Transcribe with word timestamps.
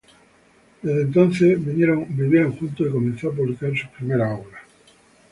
Desde 0.81 1.03
entonces 1.03 1.63
vivieron 1.63 2.07
juntos 2.57 2.87
y 2.87 2.91
comenzó 2.91 3.29
a 3.29 3.33
publicar 3.33 3.69
sus 3.77 3.87
primeras 3.89 4.39
obras. 4.39 4.63